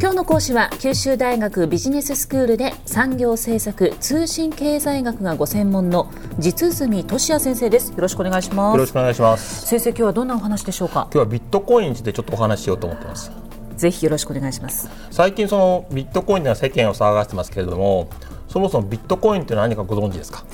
[0.00, 7.90] 今日の講師は九州大学ビジネススクールで産業政策通信経済学がご専門の実住俊也先生です。
[7.90, 8.76] よろしくお願いします。
[8.76, 9.66] よろしくお願いします。
[9.66, 11.06] 先生今日はどんなお話でしょうか？
[11.12, 13.30] 今日はビットコインについてちょっとお話ししようと思ってます。
[13.76, 14.88] ぜひよろしくお願いします。
[15.10, 18.08] 最近そのビットコインで世間を騒がしてますけれども
[18.48, 20.46] そもそもビットコインって何かご存知ですか？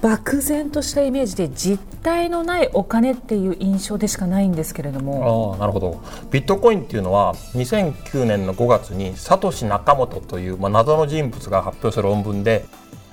[0.00, 5.52] 漠然としたイメージで実体のないお金っていう印象でしかないんですけれども。
[5.52, 6.00] ああなるほど。
[6.30, 12.64] ビットコインっていうのは2009年の5月にサトシ・ナカモトという、まあ、謎の人物が発表する論文で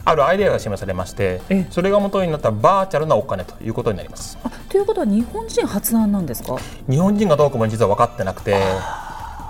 [0.06, 4.38] あるアイデアが示されましてそれが元になったバーチャルなお金ということになります。
[4.70, 6.58] ということは日本人発案なんですか？
[6.90, 8.56] 日本人がどうかも実は分かってなくて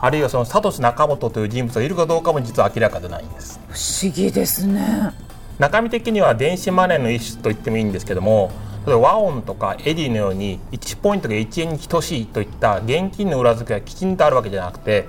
[0.02, 3.59] あるいはそのサトシ・ナカモトという人物がいるかどうかも実は明らかでないんです。
[3.70, 5.13] 不思議ですね
[5.59, 8.49] 中身的には電子マネーの一種と言ってもいいんですけども
[8.88, 15.08] 例えば和音とかエディのように1ポイントが1円に等しいといった現金の裏付けがきちんとあるわけじゃなくて、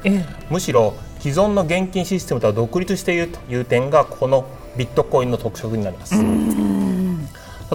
[0.51, 4.45] むしろ既存の現金システムとは独立しているという点がこの
[4.77, 6.15] ビットコインの特色になります。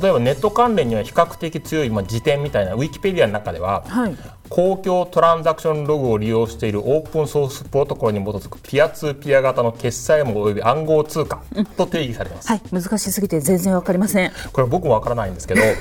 [0.01, 4.15] 例えばネット関連には比較的強い、まあ、辞典みたいなウィキペディアの中では、はい、
[4.49, 11.43] 公共トランザクションログを利用しているオープンソースプロトコルに基づくピアツーピア型の決済網及び暗号通貨
[11.77, 14.31] と定義されてます、はい、難しすぎて全然わかりません。
[14.51, 15.61] これ僕もわからないんですけど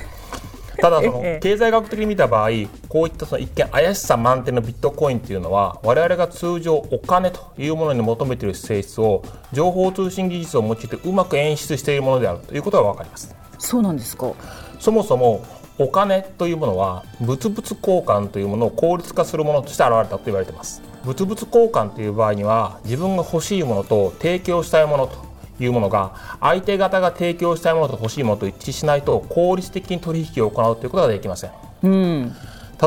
[0.81, 2.51] ただその経済学的に見た場合
[2.89, 13.35] こういったその一見怪しさ満点のビットコインというのは我々が通常お金というものに求めている性質を情報通信技術を用いてうまく演出しているものであるということが分かります
[13.65, 14.33] そうなんですか。
[14.79, 15.45] そもそも
[15.79, 20.83] お金というものは物々交換というものを効率化するものとして現れたと言われています。
[21.05, 25.25] 物々交換という場合には自分が欲しいものと提供したいものと
[25.63, 31.51] いうものが相手方が提供したいものと欲しいものと一致しないと効率的に取引を行うということができません、
[31.83, 32.35] うん、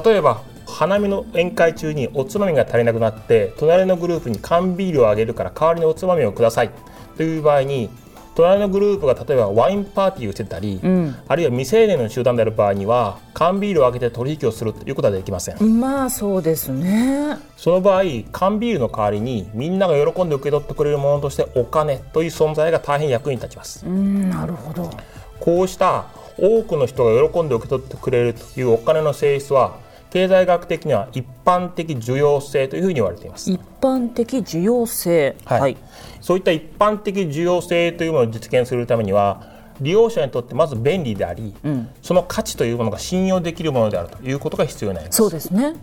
[0.03, 6.71] 例えば花見の宴会中におつまみが足りなくなって隣のグループに缶ビールをあげるから代わりにおつまみをください
[7.15, 7.89] という場合に
[8.37, 15.79] 隣のグループが例えばワインパーティーをしてたり、うん、あるいは未成年の集団である場合には缶ビールを開けて取引をするということはできません。
[15.79, 17.39] まあそうですね。
[17.55, 23.83] その場合缶ビールの代わりにみんなが喜んで受け取ってくれるものとしてお金という存在が大変役に立ちます。
[23.87, 24.91] うんなるほど。
[25.39, 26.05] こうした
[26.37, 29.77] 多くの人が喜んで受け取ってくれるというお金の性質は
[30.17, 33.51] 経済学的には一般的需要性というふうに言われています。
[33.51, 35.77] 一般的需要性、はい、はい、
[36.21, 39.43] そういった一般的需要性というものを実現するためには
[39.79, 45.17] 利用者にとってまず便利であり、うん、その価値というものが信用できるものであるということが必要になります。
[45.17, 45.75] そうですね。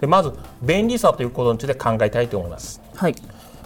[0.00, 0.32] でまず
[0.62, 3.14] 便利さということについて考えたいと思います、はい、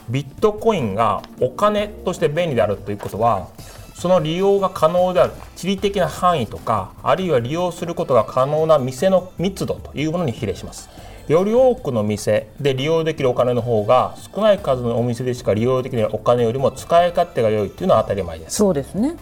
[0.09, 3.48] ビットコインがお金として便利であるということは
[4.00, 10.88] その利用が可能である地理的な範囲とかあるいは利用することが可能な店の密度というものに比例します。
[11.28, 18.56] より多くの店で利用できるお金の方が少ない数のお店でしか利用できないお金よりも使い勝手が良いというのは当たり前です。
[18.56, 19.16] そうですね。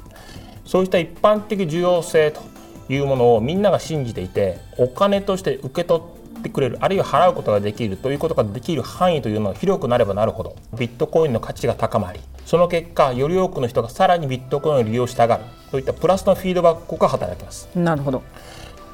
[0.65, 2.41] そうした一般的需要性と
[2.88, 17.69] いうものをみんなが信じていてお金として受け取ってくれるあるいは払うことができるということができる範囲というのが広くなればなるほどビットコインの価値が高まりその結果より多くの人がさらにビットコインを利用したがるといったプラスのフィードバック効果が働きます。
[17.75, 18.22] なるほど。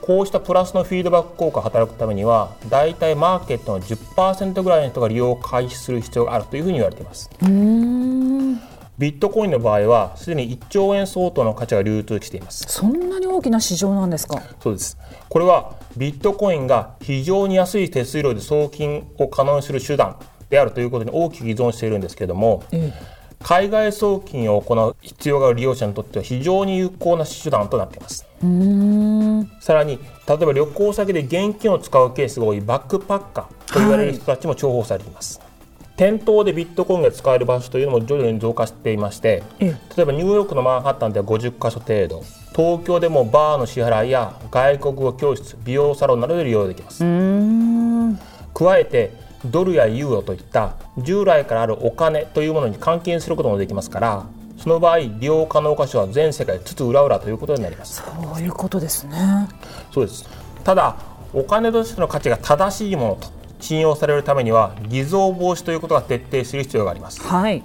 [0.01, 7.31] こうしたプラスのフィードバック効果が働くためには大体マーケットの10%ぐらいの人が利用を開始する必要があるというふうに言われています
[8.97, 12.65] ビットコインの場合はすでに1兆円相当の価値が流通しています。
[12.69, 14.41] そんなに大きな市場なんですか？
[14.61, 14.97] そうです。
[15.29, 20.17] これはビットコインが非常に安い手数料で送金を可能にする手段
[20.49, 23.15] であるということに大きく依存しているんですけれども、ええ。
[23.43, 28.27] 海外送金を行う必要がある利用者にとっては非常に有効な手段となっています。
[29.61, 35.49] さらに例えば旅行先で現金を使うケースが多いバックパッカーと言われる人たちも重宝されています、はい
[35.97, 42.23] 店頭でビットコインが使える場所というのも徐々に増加していまして例えばニューヨークのマンハッタンでは50か所程度
[42.55, 47.05] 東京でもバーの支払いや外国語教室美容サロンなどで利用できます。
[48.55, 49.13] 加えて
[49.45, 54.27] ドルやユーロといった従来からあるお金というものに換金することもできますから
[54.57, 58.03] その場合利用可能箇所は全世界津々浦々ということになります。
[58.03, 59.49] そういうことですね。
[59.93, 60.29] そうです。
[60.63, 60.97] ただ
[61.33, 63.29] お金としての価値が正しいものと
[63.65, 67.23] 信用されるためには偽造防止ということが徹底する必要があります。
[67.23, 67.63] はい。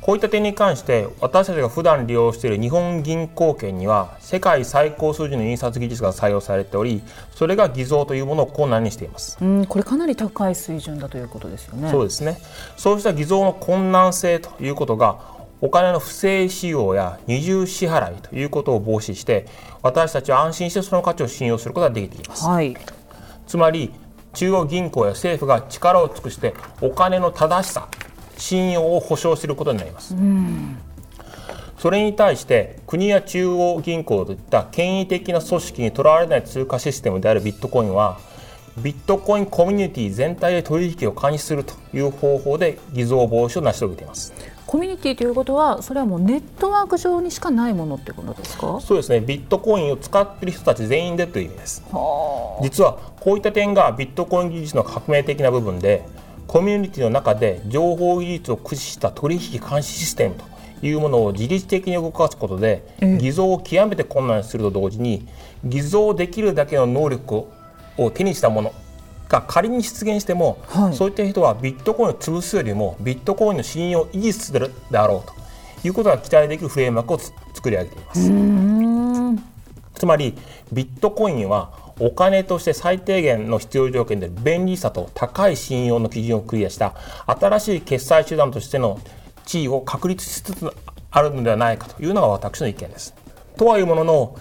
[0.00, 9.38] こういった点に関して私たちが普段利用している日本銀行券には世界最高数字の印刷技術が採用されておりそれが偽造というものを困難にしています。
[9.40, 11.88] うんこれかなり高い水準だということですよね。
[11.88, 12.38] そうですね。
[12.76, 15.20] そうした偽造の困難性ということが
[15.60, 19.46] お金の不正使用や二重支払いということを防止して
[19.82, 22.76] 私たちは安心してその価値を信用することができています、はい、
[23.46, 23.92] つまり
[24.34, 27.88] 中央銀行や政府が力を尽くしてお金の正しさ
[28.36, 30.14] 信用を保証することになります。
[31.78, 38.20] それに対して国や中央銀行といった権威的な組織にとらわれない通貨システムであるビットコインは
[38.78, 44.32] ビットコインコミュニティ全体で取引を監視するという方法で偽造防止を成し遂げています。
[44.66, 48.80] コミュニティということはそれはもうネットワーク上にしかないものってことですか？
[48.80, 49.20] そうですね。
[49.20, 51.82] ビットコインを使っている人たち全員でという意味です。
[52.62, 56.06] 実はこういった点がビットコイン技術の革命的な部分で
[56.46, 60.36] コミュニティの中で情報技術を駆使した取引監視システム
[60.80, 62.82] というものを自律的に動かすことで
[63.20, 65.28] 偽造を極めて困難にすると同時に
[65.64, 67.52] 偽造できるだけの能力を
[68.14, 68.74] 手にしたもの
[69.28, 78.30] が仮に出現しても、はい、そういった人はビットコインを潰すよりもビットコインの信用を維持するであろうということが期待できるフレームワークを作り上げています。
[79.94, 80.36] つまり
[80.72, 86.94] ビットコインはお金として最低限の必要条件で便利さと高い信用の基準をクリアした
[87.26, 88.98] 新しい決済手段としての
[89.44, 90.72] 地位を確立しつつ
[91.10, 93.14] あるのではないかというのが私の意見です。
[93.56, 94.38] とはいうものの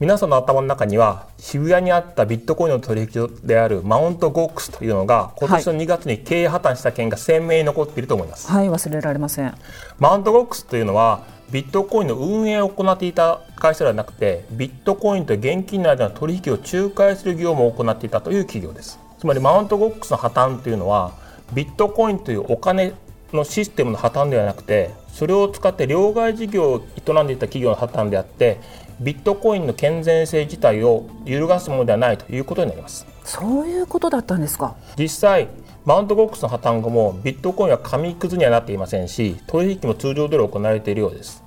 [0.00, 8.50] 皆さんの頭の中には渋谷にあったビットコインの取引所であるマウントゴックスというのが今年の2月に経営破綻した件が鮮明に残っていると思います。
[8.50, 9.54] はい、忘れられません。
[10.00, 18.98] マウントゴックスというのはビットコインの運営を行っていた会社ではなくてビットコインと現金の間の取引を仲介する業務を行っていたという企業です。
[19.20, 21.12] つまりマウントゴックスの破綻というのは
[21.52, 22.94] ビットコインというお金
[23.36, 28.60] のシステムの破綻ではなくてそれを使って両替事業を営んでいた企業の破綻であって
[29.00, 33.06] ビットコインの健全性自体を揺るがすものではないということになります。
[33.24, 34.76] そういうことだったんですか。
[34.96, 35.48] 実際
[35.84, 41.42] マウントボックスの破綻後もビットコインは紙くずにはなっていませんし取引も通常通り行われているようです。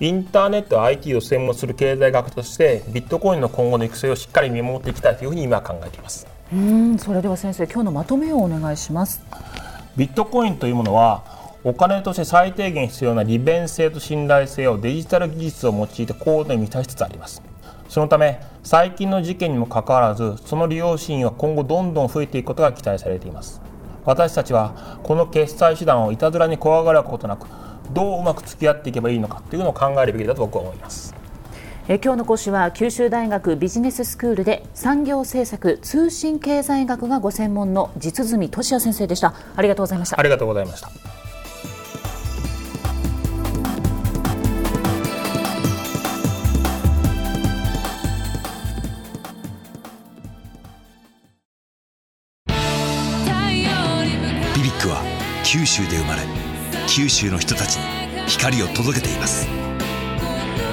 [0.00, 6.26] インターネット IT を専門する経済学としてビットコインの今後の育成をしっかり見守っていきたいというふうに今考えています。
[6.52, 9.22] うんそれでは先生今日のまとめをお願いします
[9.96, 11.22] ビットコインというものは
[11.64, 17.42] お金として最低限必要な利便性と信頼性をデジタル技術を用いて高度に満たしつつあります。
[17.88, 23.60] そのため最近の事件にもかかわらずその利用シーンは今後どんどん増えていくことが期待されています。
[24.04, 27.46] 私たちはこの決済手段をいたずらに怖がることなく
[27.92, 31.21] どううまく付き合っていけばいいのかというのを考えるべきだと僕は思います。
[31.88, 39.34] え今日の講師は九州大学ビジネススクールで産業政策通信経済学がご専門の実住俊也先生でした。
[39.56, 40.20] ありがとうございました。
[40.20, 40.88] ありがとうございました。
[54.54, 55.02] ビビックは
[55.44, 56.22] 九州で生まれ
[56.86, 57.82] 九州の人たちに
[58.28, 59.71] 光を届けています。